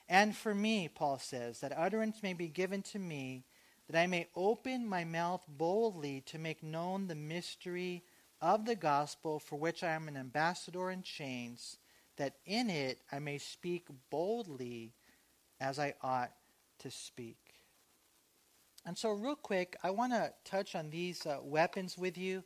[0.08, 3.44] And for me, Paul says, that utterance may be given to me,
[3.88, 8.02] that I may open my mouth boldly to make known the mystery
[8.40, 11.78] of the gospel for which I am an ambassador in chains,
[12.16, 14.92] that in it I may speak boldly
[15.60, 16.32] as I ought
[16.80, 17.38] to speak.
[18.86, 22.44] And so, real quick, I want to touch on these uh, weapons with you.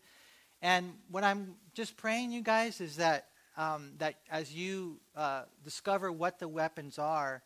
[0.60, 6.12] And what I'm just praying, you guys, is that um, that as you uh, discover
[6.12, 7.42] what the weapons are,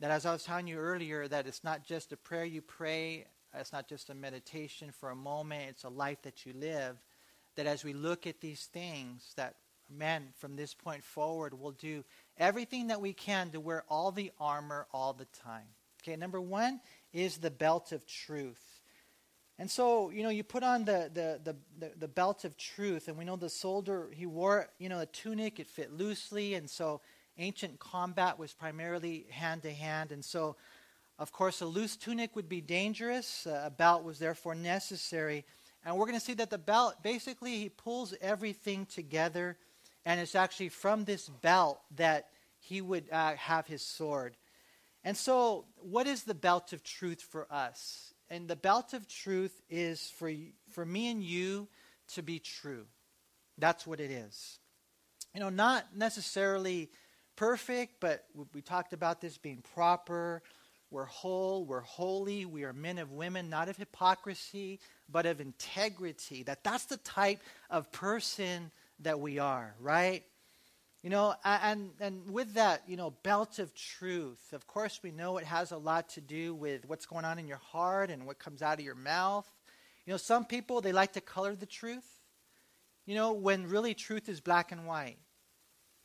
[0.00, 3.26] that as I was telling you earlier, that it's not just a prayer you pray,
[3.52, 6.96] it's not just a meditation for a moment, it's a life that you live.
[7.56, 9.56] That as we look at these things, that
[9.90, 12.04] man, from this point forward, we'll do
[12.36, 15.66] everything that we can to wear all the armor all the time.
[16.02, 16.80] Okay, number one
[17.12, 18.77] is the belt of truth.
[19.58, 23.18] And so, you know, you put on the, the, the, the, belt of truth, and
[23.18, 27.00] we know the soldier, he wore, you know, a tunic, it fit loosely, and so
[27.38, 30.12] ancient combat was primarily hand to hand.
[30.12, 30.54] And so,
[31.18, 35.44] of course, a loose tunic would be dangerous, a belt was therefore necessary.
[35.84, 39.56] And we're going to see that the belt, basically, he pulls everything together,
[40.04, 42.28] and it's actually from this belt that
[42.60, 44.36] he would uh, have his sword.
[45.02, 48.14] And so, what is the belt of truth for us?
[48.30, 50.32] And the belt of truth is for,
[50.70, 51.68] for me and you
[52.14, 52.86] to be true.
[53.58, 54.58] That's what it is.
[55.34, 56.90] You know, not necessarily
[57.36, 60.42] perfect, but we talked about this being proper.
[60.90, 66.42] We're whole, we're holy, we are men of women, not of hypocrisy, but of integrity.
[66.42, 70.24] That that's the type of person that we are, right?
[71.02, 75.38] You know, and, and with that, you know, belt of truth, of course, we know
[75.38, 78.40] it has a lot to do with what's going on in your heart and what
[78.40, 79.48] comes out of your mouth.
[80.06, 82.20] You know, some people, they like to color the truth,
[83.06, 85.18] you know, when really truth is black and white.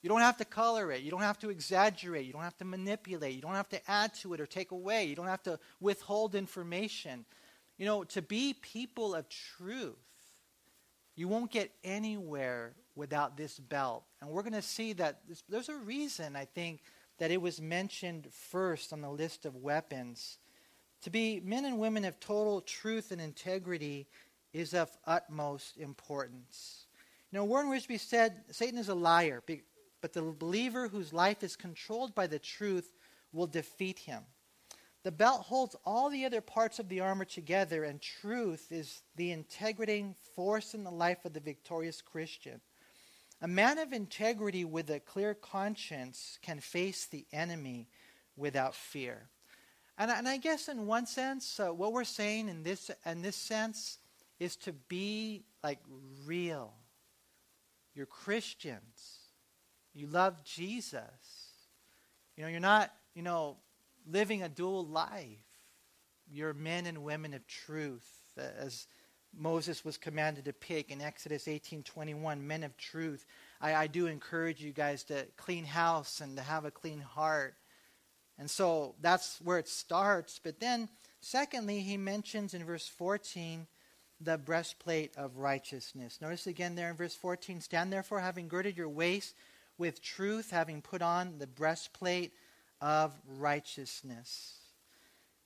[0.04, 1.02] You don't have to color it.
[1.02, 2.26] You don't have to exaggerate.
[2.26, 3.34] You don't have to manipulate.
[3.34, 5.06] You don't have to add to it or take away.
[5.06, 7.26] You don't have to withhold information.
[7.78, 9.96] You know, to be people of truth,
[11.16, 14.04] you won't get anywhere without this belt.
[14.22, 16.82] And we're going to see that this, there's a reason, I think,
[17.18, 20.38] that it was mentioned first on the list of weapons.
[21.04, 24.08] To be men and women of total truth and integrity
[24.54, 26.86] is of utmost importance.
[27.32, 29.42] You know, Warren Wiersbe said Satan is a liar,
[30.02, 32.94] but the believer whose life is controlled by the truth
[33.32, 34.24] will defeat him.
[35.04, 39.34] The belt holds all the other parts of the armor together, and truth is the
[39.34, 42.62] integrating force in the life of the victorious Christian.
[43.44, 47.90] A man of integrity with a clear conscience can face the enemy
[48.38, 49.28] without fear.
[49.98, 53.36] And, and I guess in one sense, uh, what we're saying in this, in this
[53.36, 54.00] sense
[54.40, 55.80] is to be like
[56.26, 56.74] real.
[57.94, 59.20] You're Christians.
[59.94, 61.02] You love Jesus.
[62.38, 63.58] You know, you're not, you know,
[64.08, 65.44] living a dual life.
[66.32, 68.88] you're men and women of truth, as
[69.38, 73.26] Moses was commanded to pick in Exodus 18:21, men of truth.
[73.60, 77.56] I, I do encourage you guys to clean house and to have a clean heart.
[78.38, 80.40] And so that's where it starts.
[80.44, 80.90] But then,
[81.22, 83.68] secondly, he mentions in verse 14
[84.20, 86.20] the breastplate of righteousness.
[86.22, 89.36] Notice again there in verse 14 stand therefore, having girded your waist
[89.78, 92.34] with truth, having put on the breastplate
[92.80, 94.60] of righteousness.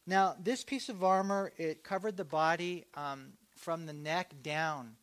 [0.06, 4.96] Now, this piece of armor, it covered the body um, from the neck down.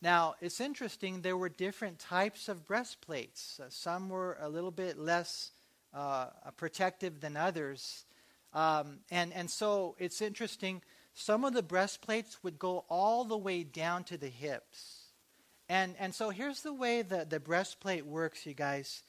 [0.00, 3.60] Now, it's interesting, there were different types of breastplates.
[3.60, 5.52] Uh, some were a little bit less
[5.94, 8.04] uh, protective than others.
[8.52, 10.82] Um, and, and so it's interesting,
[11.14, 15.02] some of the breastplates would go all the way down to the hips.
[15.68, 19.04] And, and so here's the way the, the breastplate works, you guys.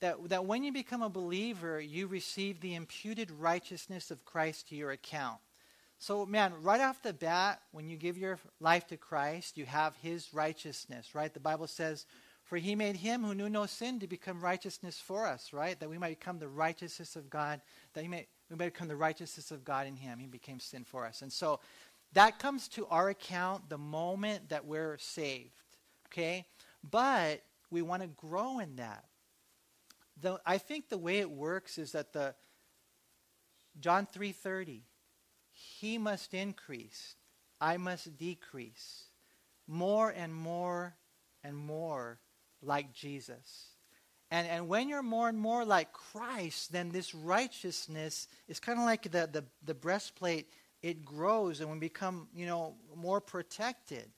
[0.00, 4.76] That, that when you become a believer, you receive the imputed righteousness of Christ to
[4.76, 5.38] your account.
[5.98, 9.96] So, man, right off the bat, when you give your life to Christ, you have
[9.96, 11.32] his righteousness, right?
[11.32, 12.04] The Bible says,
[12.44, 15.78] For he made him who knew no sin to become righteousness for us, right?
[15.80, 17.62] That we might become the righteousness of God,
[17.94, 20.18] that he may, we might become the righteousness of God in him.
[20.18, 21.22] He became sin for us.
[21.22, 21.60] And so
[22.12, 25.50] that comes to our account the moment that we're saved,
[26.08, 26.44] okay?
[26.88, 29.04] But we want to grow in that.
[30.20, 32.34] The, I think the way it works is that the
[33.80, 34.80] John 3:30
[35.56, 37.16] he must increase,
[37.60, 39.04] I must decrease.
[39.66, 40.94] More and more
[41.42, 42.20] and more
[42.62, 43.70] like Jesus.
[44.30, 48.84] And, and when you're more and more like Christ, then this righteousness is kind of
[48.84, 50.52] like the, the, the breastplate.
[50.82, 54.10] It grows and we become, you know, more protected.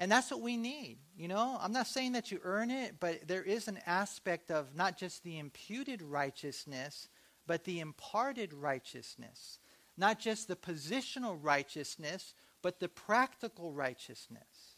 [0.00, 0.98] And that's what we need.
[1.16, 4.74] You know, I'm not saying that you earn it, but there is an aspect of
[4.74, 7.08] not just the imputed righteousness,
[7.46, 9.58] but the imparted righteousness
[9.98, 14.76] not just the positional righteousness, but the practical righteousness.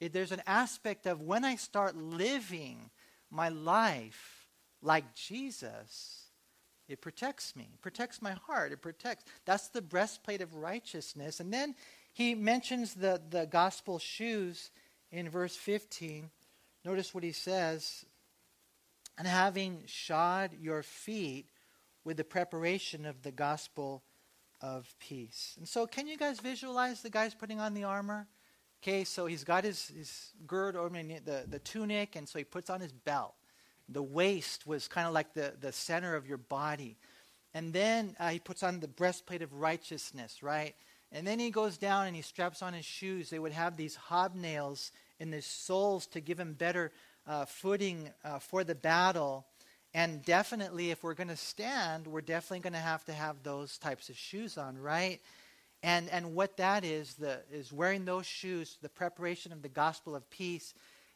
[0.00, 2.90] It, there's an aspect of when I start living
[3.30, 4.48] my life
[4.82, 6.24] like Jesus,
[6.88, 9.24] it protects me, it protects my heart, it protects.
[9.44, 11.38] That's the breastplate of righteousness.
[11.38, 11.74] And then
[12.12, 14.70] he mentions the, the gospel shoes
[15.12, 16.30] in verse 15.
[16.84, 18.04] Notice what he says
[19.18, 21.50] and having shod your feet
[22.04, 24.02] with the preparation of the gospel
[24.60, 25.54] of peace.
[25.58, 28.26] And so, can you guys visualize the guy's putting on the armor?
[28.82, 32.70] Okay, so he's got his, his gird over the, the tunic, and so he puts
[32.70, 33.34] on his belt.
[33.90, 36.96] The waist was kind of like the, the center of your body.
[37.52, 40.74] And then uh, he puts on the breastplate of righteousness, right?
[41.12, 43.28] And then he goes down and he straps on his shoes.
[43.28, 46.92] They would have these hobnails in the soles to give him better
[47.26, 49.44] uh, footing uh, for the battle.
[49.92, 53.76] And definitely, if we're going to stand, we're definitely going to have to have those
[53.76, 55.20] types of shoes on, right?
[55.82, 60.14] And, and what that is, the, is wearing those shoes, the preparation of the gospel
[60.14, 60.74] of peace,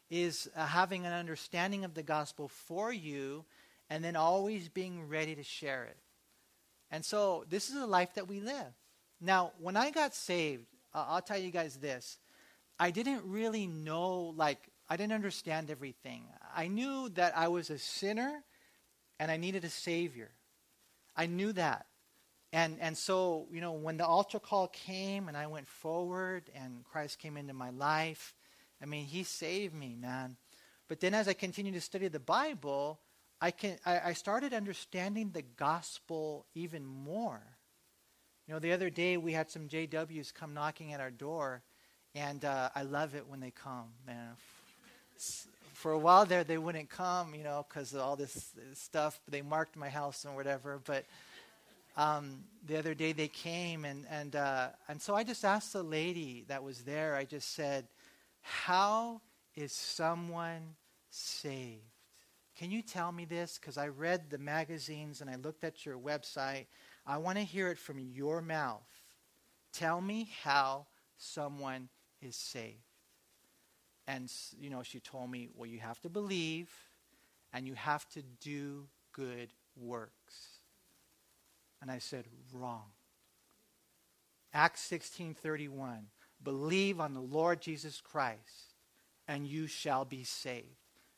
[0.09, 3.45] is uh, having an understanding of the gospel for you
[3.89, 5.97] and then always being ready to share it.
[6.91, 8.73] And so, this is a life that we live.
[9.21, 12.17] Now, when I got saved, uh, I'll tell you guys this
[12.79, 14.59] I didn't really know, like,
[14.89, 16.25] I didn't understand everything.
[16.55, 18.43] I knew that I was a sinner
[19.19, 20.31] and I needed a Savior.
[21.15, 21.85] I knew that.
[22.53, 26.83] And, and so, you know, when the altar call came and I went forward and
[26.85, 28.33] Christ came into my life,
[28.81, 30.37] I mean, He saved me, man.
[30.87, 32.99] But then as I continued to study the Bible,
[33.41, 37.41] I, can, I, I started understanding the gospel even more.
[38.47, 41.63] You know, the other day we had some JWs come knocking at our door,
[42.13, 44.35] and uh, I love it when they come, man
[45.75, 49.19] for a while there, they wouldn't come, you know, because of all this, stuff.
[49.27, 50.81] They marked my house and whatever.
[50.83, 51.05] But
[51.97, 55.83] um, the other day they came, and and uh, and so I just asked the
[55.83, 57.15] lady that was there.
[57.15, 57.87] I just said,
[58.41, 59.21] "How
[59.55, 60.75] is someone
[61.09, 61.81] saved?
[62.57, 63.57] Can you tell me this?
[63.59, 66.67] Because I read the magazines and I looked at your website.
[67.05, 68.87] I want to hear it from your mouth.
[69.73, 71.89] Tell me how someone
[72.21, 72.84] is saved."
[74.07, 76.69] And, you know, she told me, well, you have to believe
[77.53, 80.59] and you have to do good works.
[81.81, 82.83] And I said, wrong.
[84.53, 86.05] Acts 16:31
[86.43, 88.75] Believe on the Lord Jesus Christ
[89.27, 90.67] and you shall be saved.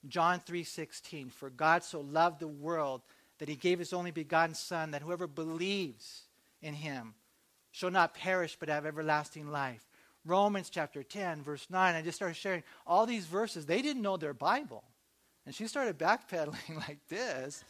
[0.07, 3.01] John 3:16 For God so loved the world
[3.39, 6.23] that he gave his only begotten son that whoever believes
[6.61, 7.13] in him
[7.71, 9.86] shall not perish but have everlasting life.
[10.27, 11.95] Romans chapter 10, verse 9.
[11.95, 13.65] I just started sharing all these verses.
[13.65, 14.83] They didn't know their Bible.
[15.45, 17.63] And she started backpedaling like this.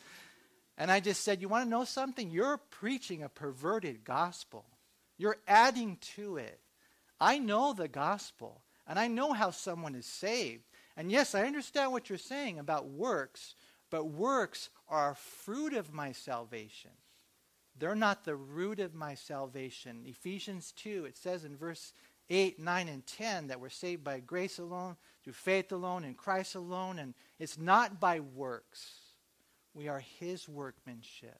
[0.77, 2.29] And I just said, You want to know something?
[2.29, 4.65] You're preaching a perverted gospel.
[5.17, 6.59] You're adding to it.
[7.19, 10.63] I know the gospel, and I know how someone is saved.
[10.95, 13.55] And yes, I understand what you're saying about works,
[13.89, 16.91] but works are a fruit of my salvation.
[17.79, 20.03] They're not the root of my salvation.
[20.05, 21.93] Ephesians 2, it says in verse
[22.29, 26.55] 8, 9, and 10 that we're saved by grace alone, through faith alone, in Christ
[26.55, 28.89] alone, and it's not by works.
[29.73, 31.39] We are His workmanship,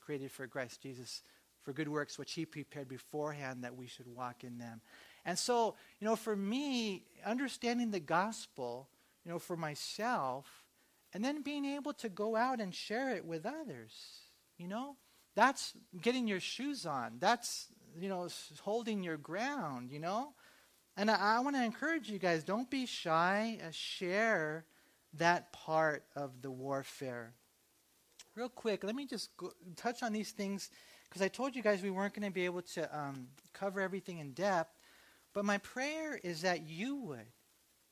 [0.00, 1.22] created for Christ Jesus
[1.62, 4.80] for good works which He prepared beforehand that we should walk in them.
[5.24, 8.88] And so, you know, for me, understanding the gospel,
[9.24, 10.64] you know, for myself,
[11.12, 13.92] and then being able to go out and share it with others,
[14.56, 14.96] you know,
[15.34, 17.16] that's getting your shoes on.
[17.18, 17.68] That's,
[17.98, 18.28] you know,
[18.62, 20.34] holding your ground, you know.
[20.96, 24.64] And I, I want to encourage you guys don't be shy, uh, share
[25.14, 27.34] that part of the warfare.
[28.34, 30.70] Real quick, let me just go, touch on these things
[31.08, 34.18] because I told you guys we weren't going to be able to um, cover everything
[34.18, 34.78] in depth.
[35.32, 37.26] But my prayer is that you would.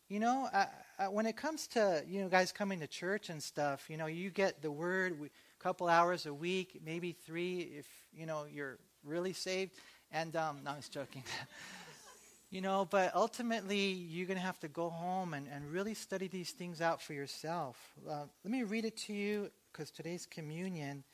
[0.09, 0.67] You know, I,
[0.99, 4.07] I, when it comes to you know guys coming to church and stuff, you know,
[4.07, 8.79] you get the word a couple hours a week, maybe three if you know you're
[9.09, 9.73] really saved.
[10.13, 11.25] And um, no, I was joking.
[12.51, 16.29] you know, but ultimately you're going to have to go home and, and really study
[16.29, 17.77] these things out for yourself.
[18.09, 21.05] Uh, let me read it to you because today's communion.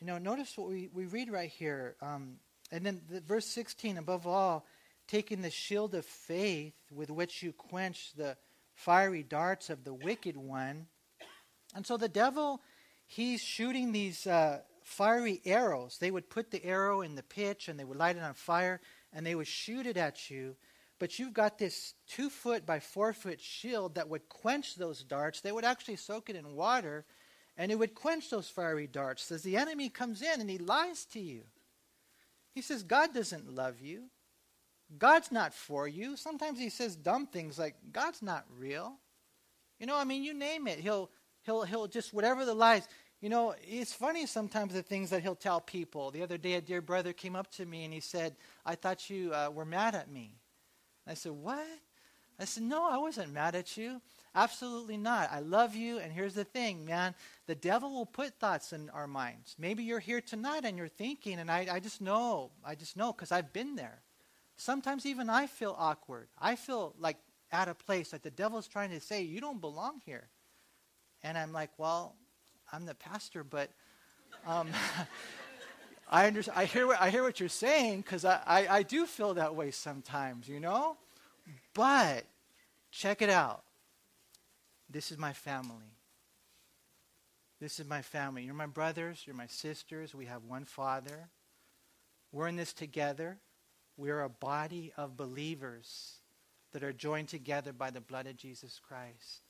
[0.00, 1.96] You know, notice what we, we read right here.
[2.02, 2.36] Um,
[2.72, 4.66] and then the, verse 16, above all,
[5.06, 8.36] taking the shield of faith with which you quench the
[8.74, 10.86] fiery darts of the wicked one.
[11.74, 12.60] And so the devil,
[13.06, 15.96] he's shooting these uh, fiery arrows.
[15.98, 18.80] They would put the arrow in the pitch and they would light it on fire
[19.12, 20.56] and they would shoot it at you.
[21.00, 25.40] But you've got this two foot by four foot shield that would quench those darts.
[25.40, 27.04] They would actually soak it in water
[27.56, 29.32] and it would quench those fiery darts.
[29.32, 31.42] As the enemy comes in and he lies to you,
[32.52, 34.04] he says, God doesn't love you.
[34.98, 36.16] God's not for you.
[36.16, 38.98] Sometimes he says dumb things like, God's not real.
[39.80, 40.78] You know, I mean, you name it.
[40.78, 41.10] He'll,
[41.42, 42.86] he'll, he'll just, whatever the lies.
[43.24, 46.10] You know, it's funny sometimes the things that he'll tell people.
[46.10, 49.08] The other day, a dear brother came up to me and he said, I thought
[49.08, 50.34] you uh, were mad at me.
[51.06, 51.66] I said, What?
[52.38, 54.02] I said, No, I wasn't mad at you.
[54.34, 55.32] Absolutely not.
[55.32, 56.00] I love you.
[56.00, 57.14] And here's the thing, man
[57.46, 59.56] the devil will put thoughts in our minds.
[59.58, 63.10] Maybe you're here tonight and you're thinking, and I, I just know, I just know
[63.10, 64.02] because I've been there.
[64.58, 66.28] Sometimes even I feel awkward.
[66.38, 67.16] I feel like
[67.50, 70.28] at a place that the devil's trying to say, You don't belong here.
[71.22, 72.16] And I'm like, Well,
[72.74, 73.70] I'm the pastor, but
[74.46, 74.68] um,
[76.10, 79.06] I, under- I, hear what, I hear what you're saying because I, I, I do
[79.06, 80.96] feel that way sometimes, you know?
[81.72, 82.24] But
[82.90, 83.62] check it out.
[84.90, 85.94] This is my family.
[87.60, 88.42] This is my family.
[88.42, 90.14] You're my brothers, you're my sisters.
[90.14, 91.28] We have one Father.
[92.32, 93.38] We're in this together.
[93.96, 96.16] We're a body of believers
[96.72, 99.43] that are joined together by the blood of Jesus Christ.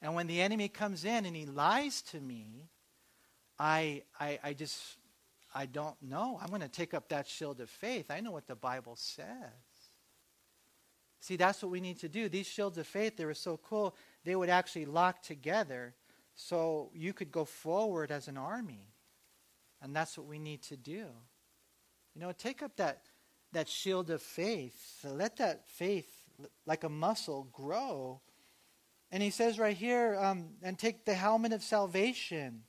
[0.00, 2.68] And when the enemy comes in and he lies to me,
[3.58, 4.80] I, I, I just,
[5.54, 6.38] I don't know.
[6.40, 8.10] I'm going to take up that shield of faith.
[8.10, 9.26] I know what the Bible says.
[11.20, 12.28] See, that's what we need to do.
[12.28, 15.94] These shields of faith, they were so cool, they would actually lock together
[16.34, 18.92] so you could go forward as an army.
[19.82, 21.06] And that's what we need to do.
[22.14, 23.02] You know, take up that
[23.52, 25.04] that shield of faith.
[25.04, 26.10] Let that faith,
[26.66, 28.20] like a muscle, grow.
[29.10, 32.62] And he says right here, um, and take the helmet of salvation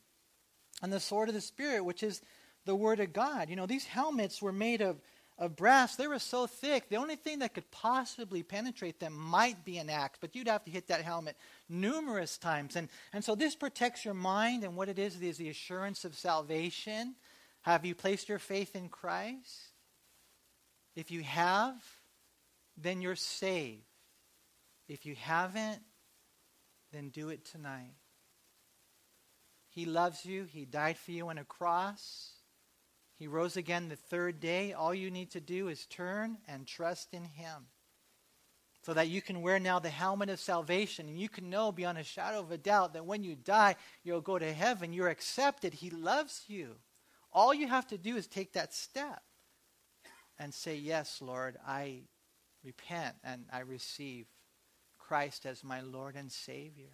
[0.81, 2.21] and the sword of the Spirit, which is
[2.65, 3.49] the Word of God.
[3.49, 5.01] You know, these helmets were made of,
[5.37, 5.95] of brass.
[5.95, 9.89] They were so thick, the only thing that could possibly penetrate them might be an
[9.89, 11.35] axe, but you'd have to hit that helmet
[11.67, 12.75] numerous times.
[12.75, 16.15] And, and so this protects your mind, and what it is is the assurance of
[16.15, 17.15] salvation.
[17.63, 19.73] Have you placed your faith in Christ?
[20.95, 21.75] If you have,
[22.77, 23.83] then you're saved.
[24.87, 25.79] If you haven't,
[26.91, 27.93] then do it tonight.
[29.69, 30.45] He loves you.
[30.45, 32.31] He died for you on a cross.
[33.15, 34.73] He rose again the third day.
[34.73, 37.67] All you need to do is turn and trust in Him.
[38.81, 41.97] So that you can wear now the helmet of salvation and you can know beyond
[41.97, 44.93] a shadow of a doubt that when you die, you'll go to heaven.
[44.93, 45.73] You're accepted.
[45.73, 46.77] He loves you.
[47.33, 49.21] All you have to do is take that step
[50.39, 52.03] and say, Yes, Lord, I
[52.63, 54.27] repent and I receive
[55.09, 56.91] Christ as my Lord and Savior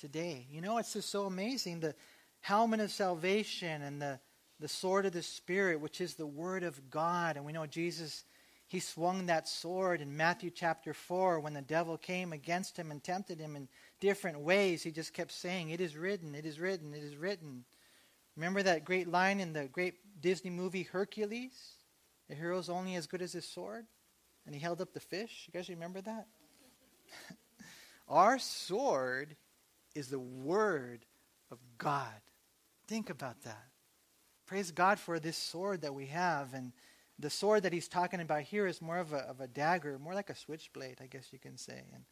[0.00, 0.46] today.
[0.48, 1.80] You know, it's just so amazing.
[1.80, 1.96] The
[2.38, 4.20] helmet of salvation and the,
[4.60, 7.36] the sword of the Spirit, which is the Word of God.
[7.36, 8.22] And we know Jesus,
[8.68, 13.02] he swung that sword in Matthew chapter 4 when the devil came against him and
[13.02, 13.66] tempted him in
[13.98, 14.84] different ways.
[14.84, 17.64] He just kept saying, It is written, it is written, it is written.
[18.36, 21.78] Remember that great line in the great Disney movie Hercules?
[22.28, 23.86] The hero's only as good as his sword.
[24.46, 25.48] And he held up the fish.
[25.48, 26.28] You guys remember that?
[28.08, 29.36] Our sword
[29.94, 31.04] is the word
[31.50, 32.20] of God.
[32.86, 33.66] Think about that.
[34.46, 36.52] Praise God for this sword that we have.
[36.52, 36.72] And
[37.18, 40.14] the sword that he's talking about here is more of a, of a dagger, more
[40.14, 41.82] like a switchblade, I guess you can say.
[41.94, 42.04] And,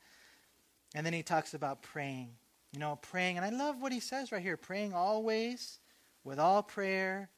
[0.95, 2.31] and then he talks about praying.
[2.73, 3.37] You know, praying.
[3.37, 5.79] And I love what he says right here praying always
[6.25, 7.29] with all prayer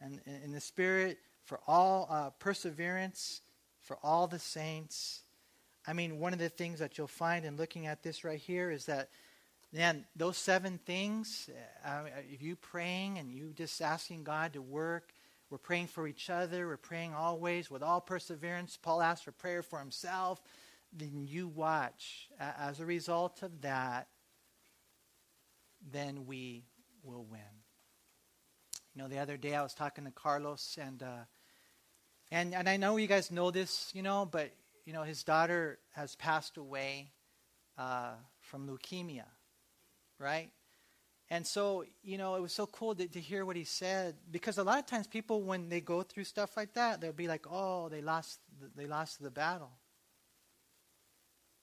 [0.00, 3.42] and in the Spirit for all uh, perseverance
[3.88, 5.22] for all the saints.
[5.88, 8.70] I mean, one of the things that you'll find in looking at this right here
[8.70, 9.08] is that,
[9.72, 11.48] man, those seven things,
[11.82, 15.14] uh, if you praying and you just asking God to work,
[15.48, 18.76] we're praying for each other, we're praying always with all perseverance.
[18.76, 20.42] Paul asked for prayer for himself.
[20.92, 22.28] Then you watch.
[22.38, 24.08] As a result of that,
[25.90, 26.64] then we
[27.02, 27.40] will win.
[28.94, 31.24] You know, the other day I was talking to Carlos, and uh,
[32.30, 34.50] and and I know you guys know this, you know, but
[34.88, 37.12] you know his daughter has passed away
[37.76, 39.26] uh, from leukemia,
[40.18, 40.48] right?
[41.28, 44.56] And so, you know, it was so cool to, to, hear what he said because
[44.56, 47.44] a lot of times people, when they go through stuff like that, they'll be like,
[47.50, 48.40] "Oh, they lost,
[48.74, 49.72] they lost the battle.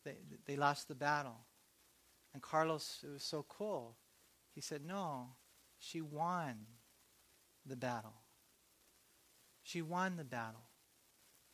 [0.03, 1.39] They they lost the battle."
[2.35, 3.95] And Carlos, it was so cool.
[4.53, 5.29] He said, "No,
[5.79, 6.57] she won
[7.65, 8.21] the battle.
[9.63, 10.69] She won the battle.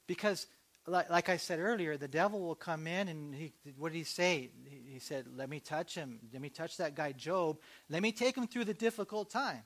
[0.06, 0.48] Because,
[0.88, 4.04] like, like, I said earlier, the devil will come in and he, what did he
[4.04, 4.50] say?
[4.88, 6.20] He, said, Let me touch him.
[6.34, 7.60] Let me touch that guy, Job.
[7.90, 9.62] Let me take him through the difficult times.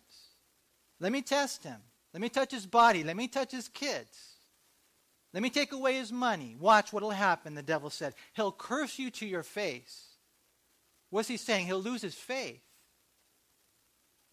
[0.99, 1.79] Let me test him.
[2.13, 3.03] Let me touch his body.
[3.03, 4.35] Let me touch his kids.
[5.33, 6.55] Let me take away his money.
[6.59, 8.13] Watch what will happen, the devil said.
[8.33, 10.15] He'll curse you to your face.
[11.09, 11.65] What's he saying?
[11.65, 12.61] He'll lose his faith.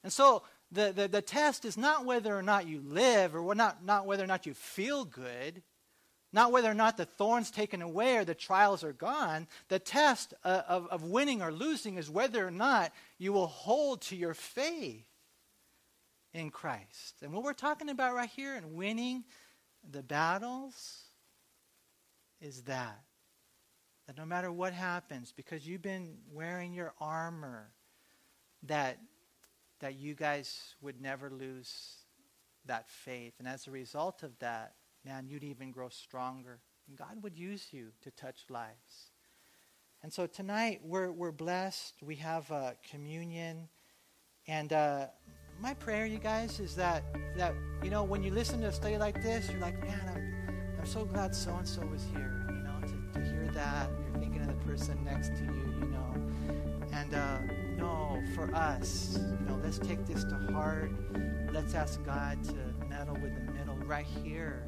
[0.05, 3.85] And so the, the, the test is not whether or not you live or not,
[3.85, 5.63] not whether or not you feel good,
[6.33, 9.47] not whether or not the thorns taken away or the trials are gone.
[9.69, 14.03] The test uh, of, of winning or losing is whether or not you will hold
[14.03, 15.07] to your faith
[16.33, 17.17] in Christ.
[17.23, 19.25] And what we're talking about right here in winning
[19.91, 21.03] the battles
[22.41, 23.01] is that.
[24.07, 27.71] That no matter what happens, because you've been wearing your armor,
[28.65, 28.99] that
[29.83, 31.97] that you guys would never lose
[32.67, 33.35] that faith.
[33.41, 34.75] And as a result of that,
[35.05, 36.61] man, you'd even grow stronger.
[36.89, 39.11] And God would use you to touch lives.
[40.03, 41.95] And so tonight, we're, we're blessed.
[42.03, 43.69] We have uh, communion.
[44.49, 45.07] And uh,
[45.61, 47.05] my prayer, you guys, is that,
[47.37, 50.81] that, you know, when you listen to a study like this, you're like, man, I'm,
[50.81, 53.89] I'm so glad so and so was here, you know, to, to hear that.
[54.05, 56.15] You're thinking of the person next to you, you know.
[56.93, 57.39] And, uh,
[57.77, 60.91] no, for us, you know, let's take this to heart.
[61.53, 64.65] Let's ask God to meddle with the middle right here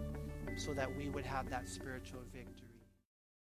[0.56, 2.63] so that we would have that spiritual victory.